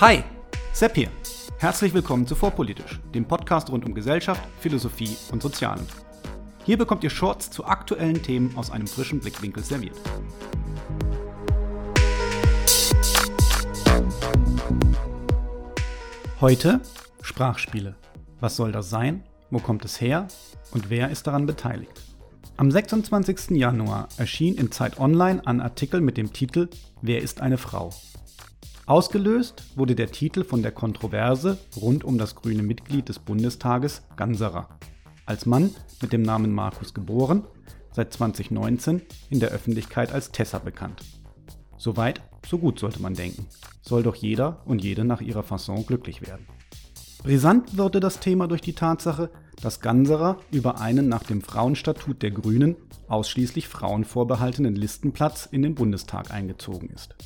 [0.00, 0.22] Hi,
[0.72, 1.08] Sepp hier.
[1.58, 5.84] Herzlich willkommen zu Vorpolitisch, dem Podcast rund um Gesellschaft, Philosophie und Sozialen.
[6.64, 9.96] Hier bekommt ihr Shorts zu aktuellen Themen aus einem frischen Blickwinkel serviert.
[16.40, 16.80] Heute
[17.20, 17.96] Sprachspiele.
[18.38, 19.24] Was soll das sein?
[19.50, 20.28] Wo kommt es her?
[20.70, 22.00] Und wer ist daran beteiligt?
[22.56, 23.50] Am 26.
[23.58, 26.68] Januar erschien in Zeit Online ein Artikel mit dem Titel
[27.02, 27.90] Wer ist eine Frau?
[28.88, 34.66] Ausgelöst wurde der Titel von der Kontroverse rund um das grüne Mitglied des Bundestages Ganserer.
[35.26, 37.44] Als Mann mit dem Namen Markus geboren,
[37.92, 41.02] seit 2019 in der Öffentlichkeit als Tessa bekannt.
[41.76, 43.44] Soweit, so gut sollte man denken.
[43.82, 46.46] Soll doch jeder und jede nach ihrer Fasson glücklich werden.
[47.22, 49.28] Brisant wurde das Thema durch die Tatsache,
[49.60, 52.74] dass Ganserer über einen nach dem Frauenstatut der Grünen
[53.08, 57.16] ausschließlich Frauen vorbehaltenen Listenplatz in den Bundestag eingezogen ist.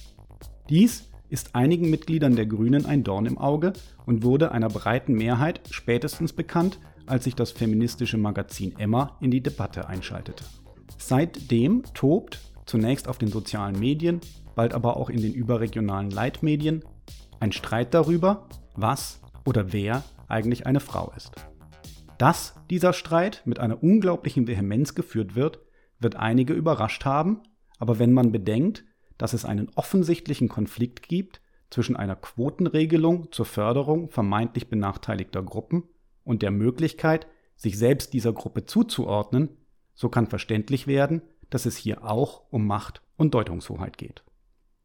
[0.69, 3.73] Dies ist einigen Mitgliedern der Grünen ein Dorn im Auge
[4.05, 9.43] und wurde einer breiten Mehrheit spätestens bekannt, als sich das feministische Magazin Emma in die
[9.43, 10.45] Debatte einschaltete.
[10.99, 14.21] Seitdem tobt, zunächst auf den sozialen Medien,
[14.55, 16.85] bald aber auch in den überregionalen Leitmedien,
[17.41, 21.33] ein Streit darüber, was oder wer eigentlich eine Frau ist.
[22.19, 25.61] Dass dieser Streit mit einer unglaublichen Vehemenz geführt wird,
[25.99, 27.41] wird einige überrascht haben,
[27.79, 28.85] aber wenn man bedenkt,
[29.23, 35.85] dass es einen offensichtlichen Konflikt gibt zwischen einer Quotenregelung zur Förderung vermeintlich benachteiligter Gruppen
[36.25, 39.51] und der Möglichkeit, sich selbst dieser Gruppe zuzuordnen,
[39.95, 44.25] so kann verständlich werden, dass es hier auch um Macht und Deutungshoheit geht.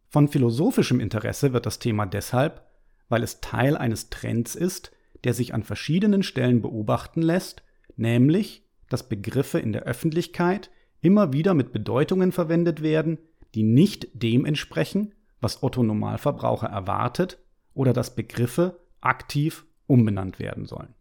[0.08, 2.64] Von philosophischem Interesse wird das Thema deshalb,
[3.10, 4.92] weil es Teil eines Trends ist,
[5.24, 7.64] der sich an verschiedenen Stellen beobachten lässt,
[7.96, 10.70] nämlich, dass Begriffe in der Öffentlichkeit
[11.02, 13.18] immer wieder mit Bedeutungen verwendet werden,
[13.56, 17.40] die nicht dem entsprechen, was Otto Normalverbraucher erwartet
[17.74, 20.96] oder dass Begriffe aktiv umbenannt werden sollen.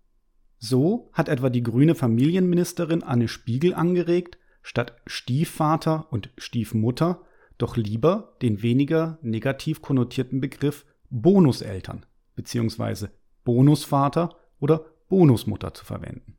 [0.59, 7.23] So hat etwa die grüne Familienministerin Anne Spiegel angeregt, statt Stiefvater und Stiefmutter
[7.59, 12.05] doch lieber den weniger negativ konnotierten Begriff Bonuseltern
[12.35, 13.09] bzw.
[13.45, 16.36] Bonusvater oder Bonusmutter zu verwenden.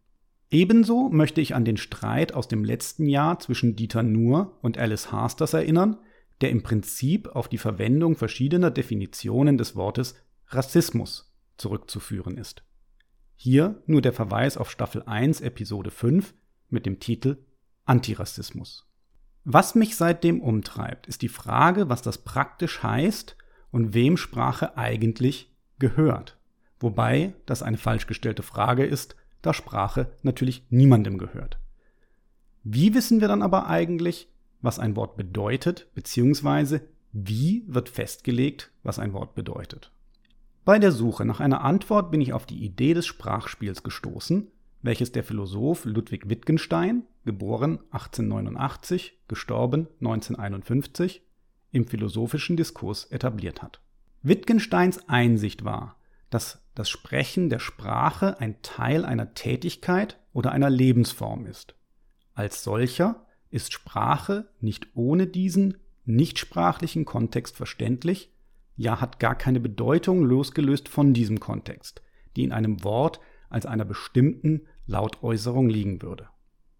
[0.49, 5.11] Ebenso möchte ich an den Streit aus dem letzten Jahr zwischen Dieter Nuhr und Alice
[5.11, 5.97] Hasters erinnern,
[6.41, 10.15] der im Prinzip auf die Verwendung verschiedener Definitionen des Wortes
[10.47, 12.63] Rassismus zurückzuführen ist.
[13.35, 16.33] Hier nur der Verweis auf Staffel 1, Episode 5
[16.69, 17.37] mit dem Titel
[17.85, 18.87] Antirassismus.
[19.43, 23.37] Was mich seitdem umtreibt, ist die Frage, was das praktisch heißt
[23.71, 26.37] und wem Sprache eigentlich gehört.
[26.79, 29.15] Wobei das eine falsch gestellte Frage ist,
[29.47, 31.57] da Sprache natürlich niemandem gehört.
[32.63, 34.29] Wie wissen wir dann aber eigentlich,
[34.61, 36.81] was ein Wort bedeutet, beziehungsweise
[37.13, 39.91] wie wird festgelegt, was ein Wort bedeutet?
[40.65, 45.13] Bei der Suche nach einer Antwort bin ich auf die Idee des Sprachspiels gestoßen, welches
[45.13, 51.21] der Philosoph Ludwig Wittgenstein, geboren 1889, gestorben 1951,
[51.71, 53.79] im philosophischen Diskurs etabliert hat.
[54.23, 55.95] Wittgensteins Einsicht war,
[56.29, 61.73] dass das Sprechen der Sprache ein Teil einer Tätigkeit oder einer Lebensform ist.
[62.35, 68.31] Als solcher ist Sprache nicht ohne diesen nichtsprachlichen Kontext verständlich,
[68.75, 72.03] ja hat gar keine Bedeutung losgelöst von diesem Kontext,
[72.35, 76.29] die in einem Wort als einer bestimmten Lautäußerung liegen würde.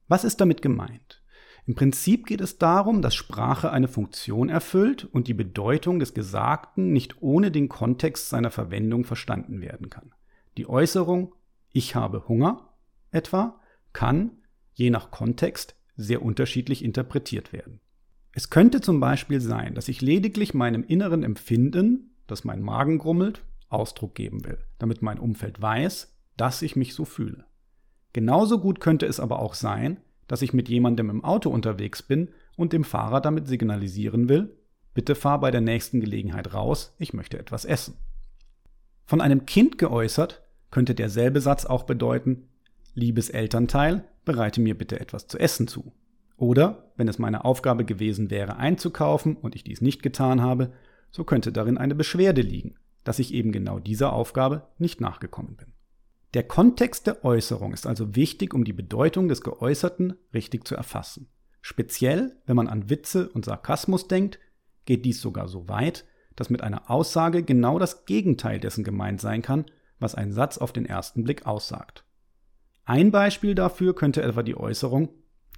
[0.07, 1.23] Was ist damit gemeint?
[1.67, 6.93] Im Prinzip geht es darum, dass Sprache eine Funktion erfüllt und die Bedeutung des Gesagten
[6.93, 10.13] nicht ohne den Kontext seiner Verwendung verstanden werden kann.
[10.55, 11.33] Die Äußerung
[11.73, 12.69] ich habe Hunger
[13.11, 13.59] etwa
[13.93, 14.31] kann,
[14.73, 17.81] je nach Kontext, sehr unterschiedlich interpretiert werden.
[18.31, 23.43] Es könnte zum Beispiel sein, dass ich lediglich meinem inneren Empfinden, das mein Magen grummelt,
[23.69, 27.45] Ausdruck geben will, damit mein Umfeld weiß, dass ich mich so fühle.
[28.13, 32.29] Genauso gut könnte es aber auch sein, dass ich mit jemandem im Auto unterwegs bin
[32.55, 34.55] und dem Fahrer damit signalisieren will,
[34.93, 37.95] bitte fahr bei der nächsten Gelegenheit raus, ich möchte etwas essen.
[39.05, 42.49] Von einem Kind geäußert könnte derselbe Satz auch bedeuten,
[42.93, 45.93] liebes Elternteil, bereite mir bitte etwas zu essen zu.
[46.35, 50.73] Oder, wenn es meine Aufgabe gewesen wäre, einzukaufen und ich dies nicht getan habe,
[51.09, 55.76] so könnte darin eine Beschwerde liegen, dass ich eben genau dieser Aufgabe nicht nachgekommen bin.
[56.33, 61.29] Der Kontext der Äußerung ist also wichtig, um die Bedeutung des Geäußerten richtig zu erfassen.
[61.61, 64.39] Speziell, wenn man an Witze und Sarkasmus denkt,
[64.85, 69.41] geht dies sogar so weit, dass mit einer Aussage genau das Gegenteil dessen gemeint sein
[69.41, 69.65] kann,
[69.99, 72.05] was ein Satz auf den ersten Blick aussagt.
[72.85, 75.09] Ein Beispiel dafür könnte etwa die Äußerung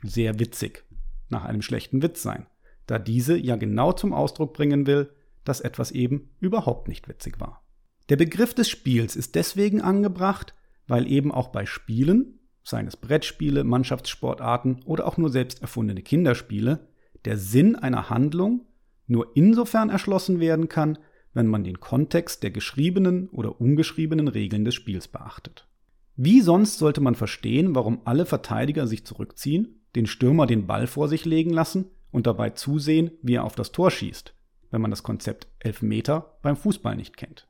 [0.02, 0.86] sehr witzig
[1.30, 2.48] nach einem schlechten Witz sein,
[2.88, 5.14] da diese ja genau zum Ausdruck bringen will,
[5.44, 7.64] dass etwas eben überhaupt nicht witzig war.
[8.10, 10.56] Der Begriff des Spiels ist deswegen angebracht,
[10.90, 16.88] weil eben auch bei Spielen, seien es Brettspiele, Mannschaftssportarten oder auch nur selbst erfundene Kinderspiele,
[17.26, 18.66] der Sinn einer Handlung
[19.08, 20.98] nur insofern erschlossen werden kann,
[21.34, 25.68] wenn man den Kontext der geschriebenen oder ungeschriebenen Regeln des Spiels beachtet.
[26.16, 31.08] Wie sonst sollte man verstehen, warum alle Verteidiger sich zurückziehen, den Stürmer den Ball vor
[31.08, 34.34] sich legen lassen und dabei zusehen, wie er auf das Tor schießt,
[34.72, 37.49] wenn man das Konzept Elfmeter beim Fußball nicht kennt.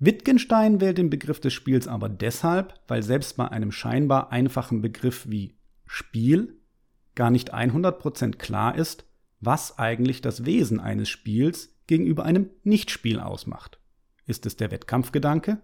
[0.00, 5.28] Wittgenstein wählt den Begriff des Spiels aber deshalb, weil selbst bei einem scheinbar einfachen Begriff
[5.28, 6.60] wie Spiel
[7.16, 9.06] gar nicht 100% klar ist,
[9.40, 13.80] was eigentlich das Wesen eines Spiels gegenüber einem Nichtspiel ausmacht.
[14.24, 15.58] Ist es der Wettkampfgedanke?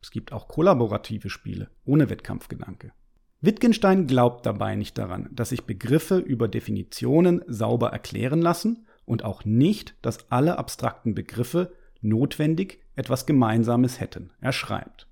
[0.00, 2.92] Es gibt auch kollaborative Spiele ohne Wettkampfgedanke.
[3.40, 9.44] Wittgenstein glaubt dabei nicht daran, dass sich Begriffe über Definitionen sauber erklären lassen und auch
[9.44, 14.30] nicht, dass alle abstrakten Begriffe notwendig etwas Gemeinsames hätten.
[14.40, 15.06] Er schreibt.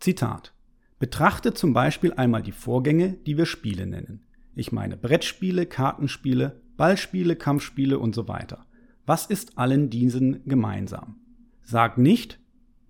[0.00, 0.52] Zitat.
[0.98, 4.24] Betrachte zum Beispiel einmal die Vorgänge, die wir Spiele nennen.
[4.54, 8.66] Ich meine Brettspiele, Kartenspiele, Ballspiele, Kampfspiele und so weiter.
[9.06, 11.16] Was ist allen diesen gemeinsam?
[11.62, 12.38] Sag nicht,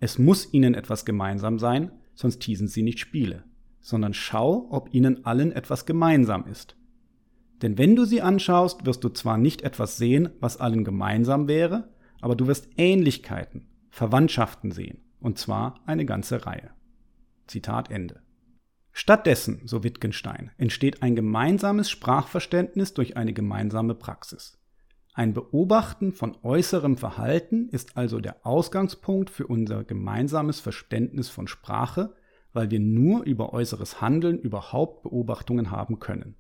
[0.01, 3.45] es muss ihnen etwas gemeinsam sein, sonst hießen sie nicht Spiele,
[3.81, 6.77] sondern schau, ob ihnen allen etwas gemeinsam ist.
[7.63, 11.89] Denn wenn du sie anschaust, wirst du zwar nicht etwas sehen, was allen gemeinsam wäre,
[12.23, 16.71] aber du wirst Ähnlichkeiten, Verwandtschaften sehen, und zwar eine ganze Reihe.
[17.47, 18.23] Zitat Ende.
[18.93, 24.59] Stattdessen, so Wittgenstein, entsteht ein gemeinsames Sprachverständnis durch eine gemeinsame Praxis.
[25.15, 32.15] Ein Beobachten von äußerem Verhalten ist also der Ausgangspunkt für unser gemeinsames Verständnis von Sprache,
[32.53, 36.37] weil wir nur über äußeres Handeln überhaupt Beobachtungen haben können.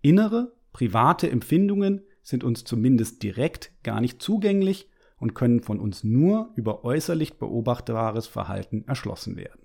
[0.00, 4.88] Innere, private Empfindungen sind uns zumindest direkt gar nicht zugänglich
[5.18, 9.60] und können von uns nur über äußerlich beobachtbares Verhalten erschlossen werden.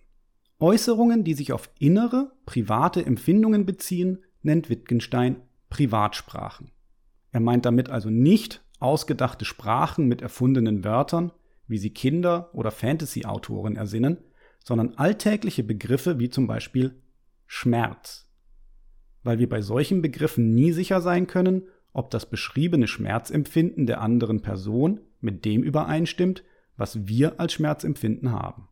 [0.59, 5.37] Äußerungen, die sich auf innere, private Empfindungen beziehen, nennt Wittgenstein
[5.69, 6.71] Privatsprachen.
[7.31, 11.31] Er meint damit also nicht ausgedachte Sprachen mit erfundenen Wörtern,
[11.67, 14.17] wie sie Kinder oder Fantasy-Autoren ersinnen,
[14.63, 17.01] sondern alltägliche Begriffe wie zum Beispiel
[17.47, 18.27] Schmerz.
[19.23, 21.63] Weil wir bei solchen Begriffen nie sicher sein können,
[21.93, 26.43] ob das beschriebene Schmerzempfinden der anderen Person mit dem übereinstimmt,
[26.77, 28.67] was wir als Schmerzempfinden haben.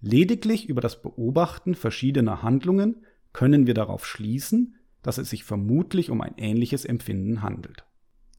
[0.00, 6.20] Lediglich über das Beobachten verschiedener Handlungen können wir darauf schließen, dass es sich vermutlich um
[6.20, 7.84] ein ähnliches Empfinden handelt.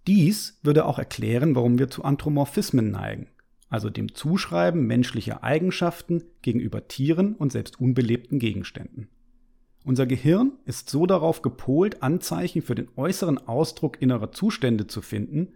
[0.07, 3.27] Dies würde auch erklären, warum wir zu Anthropomorphismen neigen,
[3.69, 9.09] also dem Zuschreiben menschlicher Eigenschaften gegenüber Tieren und selbst unbelebten Gegenständen.
[9.83, 15.53] Unser Gehirn ist so darauf gepolt, Anzeichen für den äußeren Ausdruck innerer Zustände zu finden,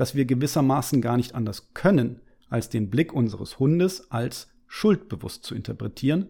[0.00, 5.54] dass wir gewissermaßen gar nicht anders können, als den Blick unseres Hundes als schuldbewusst zu
[5.54, 6.28] interpretieren,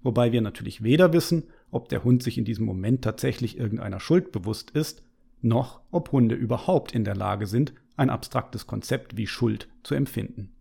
[0.00, 4.32] wobei wir natürlich weder wissen, ob der Hund sich in diesem Moment tatsächlich irgendeiner Schuld
[4.32, 5.02] bewusst ist,
[5.42, 10.54] noch ob Hunde überhaupt in der Lage sind, ein abstraktes Konzept wie Schuld zu empfinden.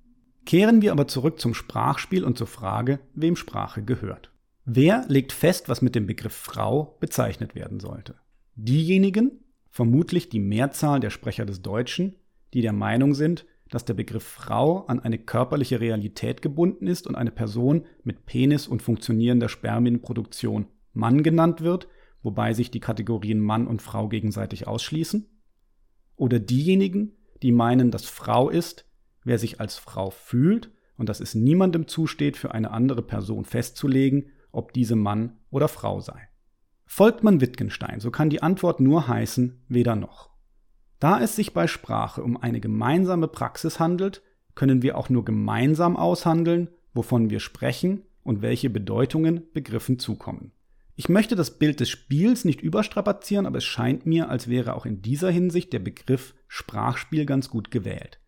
[0.46, 4.34] Kehren wir aber zurück zum Sprachspiel und zur Frage, wem Sprache gehört.
[4.66, 8.16] Wer legt fest, was mit dem Begriff Frau bezeichnet werden sollte?
[8.56, 12.18] Diejenigen, vermutlich die Mehrzahl der Sprecher des Deutschen,
[12.54, 17.16] die der Meinung sind, dass der Begriff Frau an eine körperliche Realität gebunden ist und
[17.16, 21.88] eine Person mit Penis und funktionierender Spermienproduktion Mann genannt wird,
[22.24, 25.30] wobei sich die Kategorien Mann und Frau gegenseitig ausschließen?
[26.16, 28.86] Oder diejenigen, die meinen, dass Frau ist,
[29.24, 34.32] wer sich als Frau fühlt und dass es niemandem zusteht, für eine andere Person festzulegen,
[34.52, 36.28] ob diese Mann oder Frau sei.
[36.86, 40.32] Folgt man Wittgenstein, so kann die Antwort nur heißen, weder noch.
[41.00, 44.22] Da es sich bei Sprache um eine gemeinsame Praxis handelt,
[44.56, 50.52] können wir auch nur gemeinsam aushandeln, wovon wir sprechen und welche Bedeutungen Begriffen zukommen.
[50.96, 54.86] Ich möchte das Bild des Spiels nicht überstrapazieren, aber es scheint mir, als wäre auch
[54.86, 58.20] in dieser Hinsicht der Begriff Sprachspiel ganz gut gewählt.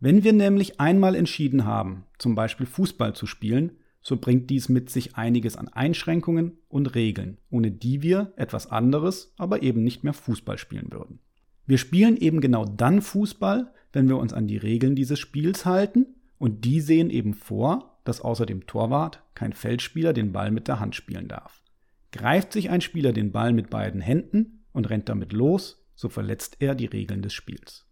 [0.00, 4.90] Wenn wir nämlich einmal entschieden haben, zum Beispiel Fußball zu spielen, so bringt dies mit
[4.90, 10.14] sich einiges an Einschränkungen und Regeln, ohne die wir etwas anderes, aber eben nicht mehr
[10.14, 11.20] Fußball spielen würden.
[11.66, 16.06] Wir spielen eben genau dann Fußball, wenn wir uns an die Regeln dieses Spiels halten,
[16.38, 20.80] und die sehen eben vor, dass außer dem Torwart kein Feldspieler den Ball mit der
[20.80, 21.62] Hand spielen darf.
[22.12, 26.56] Greift sich ein Spieler den Ball mit beiden Händen und rennt damit los, so verletzt
[26.60, 27.86] er die Regeln des Spiels.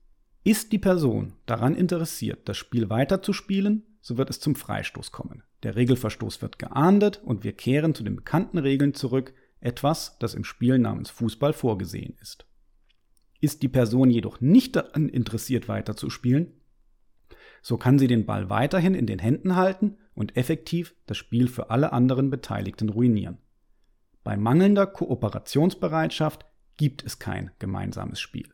[0.44, 5.42] Ist die Person daran interessiert, das Spiel weiterzuspielen, so wird es zum Freistoß kommen.
[5.62, 10.44] Der Regelverstoß wird geahndet und wir kehren zu den bekannten Regeln zurück, etwas, das im
[10.44, 12.47] Spiel namens Fußball vorgesehen ist.
[13.40, 16.52] Ist die Person jedoch nicht daran interessiert weiterzuspielen,
[17.60, 21.70] So kann sie den Ball weiterhin in den Händen halten und effektiv das Spiel für
[21.70, 23.38] alle anderen Beteiligten ruinieren.
[24.24, 28.48] Bei mangelnder Kooperationsbereitschaft gibt es kein gemeinsames Spiel.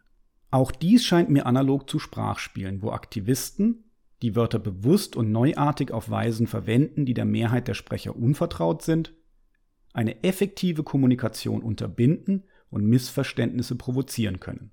[0.51, 3.91] Auch dies scheint mir analog zu Sprachspielen, wo Aktivisten
[4.23, 9.13] die Wörter bewusst und neuartig auf Weisen verwenden, die der Mehrheit der Sprecher unvertraut sind,
[9.93, 14.71] eine effektive Kommunikation unterbinden und Missverständnisse provozieren können.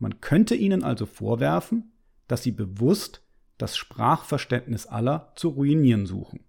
[0.00, 1.92] Man könnte ihnen also vorwerfen,
[2.26, 3.22] dass sie bewusst
[3.58, 6.40] das Sprachverständnis aller zu ruinieren suchen.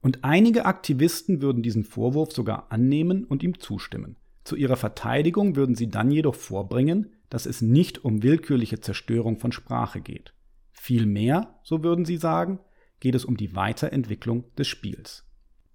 [0.00, 4.16] Und einige Aktivisten würden diesen Vorwurf sogar annehmen und ihm zustimmen.
[4.44, 9.52] Zu ihrer Verteidigung würden sie dann jedoch vorbringen, dass es nicht um willkürliche Zerstörung von
[9.52, 10.32] Sprache geht.
[10.70, 12.58] Vielmehr, so würden sie sagen,
[13.00, 15.24] geht es um die Weiterentwicklung des Spiels.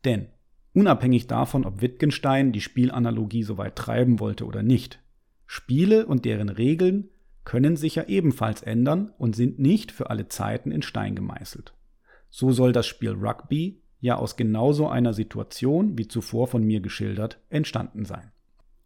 [0.04, 0.28] Denn
[0.74, 5.00] unabhängig davon, ob Wittgenstein die Spielanalogie so weit treiben wollte oder nicht,
[5.46, 7.10] Spiele und deren Regeln
[7.46, 11.74] können sich ja ebenfalls ändern und sind nicht für alle Zeiten in Stein gemeißelt.
[12.30, 17.40] So soll das Spiel Rugby ja aus genauso einer Situation, wie zuvor von mir geschildert,
[17.50, 18.32] entstanden sein.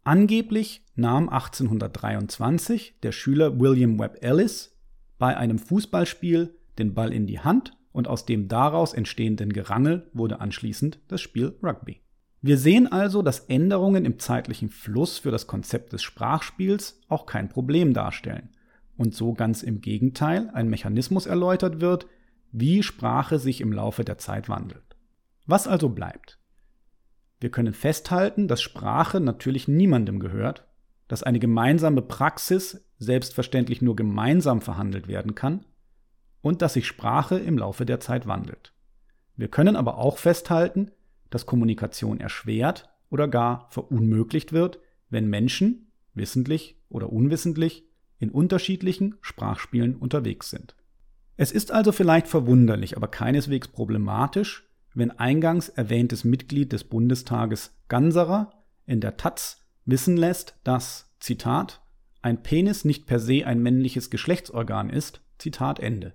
[0.04, 4.76] Angeblich nahm 1823 der Schüler William Webb Ellis
[5.18, 10.40] bei einem Fußballspiel den Ball in die Hand und aus dem daraus entstehenden Gerangel wurde
[10.40, 12.00] anschließend das Spiel Rugby.
[12.40, 17.48] Wir sehen also, dass Änderungen im zeitlichen Fluss für das Konzept des Sprachspiels auch kein
[17.48, 18.50] Problem darstellen
[18.96, 22.06] und so ganz im Gegenteil ein Mechanismus erläutert wird,
[22.52, 24.96] wie Sprache sich im Laufe der Zeit wandelt.
[25.46, 26.38] Was also bleibt?
[27.40, 30.66] Wir können festhalten, dass Sprache natürlich niemandem gehört,
[31.08, 35.64] dass eine gemeinsame Praxis selbstverständlich nur gemeinsam verhandelt werden kann
[36.40, 38.72] und dass sich Sprache im Laufe der Zeit wandelt.
[39.36, 40.90] Wir können aber auch festhalten,
[41.30, 44.80] dass Kommunikation erschwert oder gar verunmöglicht wird,
[45.10, 47.84] wenn Menschen, wissentlich oder unwissentlich,
[48.18, 50.74] in unterschiedlichen Sprachspielen unterwegs sind.
[51.36, 58.64] Es ist also vielleicht verwunderlich, aber keineswegs problematisch, wenn eingangs erwähntes Mitglied des Bundestages Ganserer
[58.86, 61.80] in der Taz wissen lässt, dass, Zitat,
[62.22, 66.14] ein Penis nicht per se ein männliches Geschlechtsorgan ist, Zitat Ende.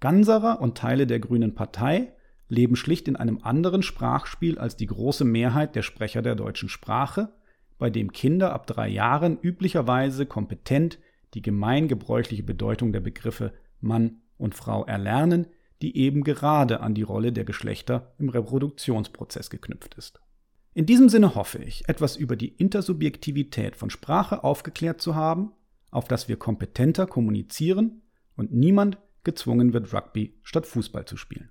[0.00, 2.14] Ganserer und Teile der Grünen Partei
[2.54, 7.32] leben schlicht in einem anderen Sprachspiel als die große Mehrheit der Sprecher der deutschen Sprache,
[7.78, 10.98] bei dem Kinder ab drei Jahren üblicherweise kompetent
[11.34, 15.48] die gemeingebräuchliche Bedeutung der Begriffe Mann und Frau erlernen,
[15.82, 20.20] die eben gerade an die Rolle der Geschlechter im Reproduktionsprozess geknüpft ist.
[20.72, 25.52] In diesem Sinne hoffe ich, etwas über die Intersubjektivität von Sprache aufgeklärt zu haben,
[25.90, 28.02] auf das wir kompetenter kommunizieren
[28.36, 31.50] und niemand gezwungen wird, Rugby statt Fußball zu spielen.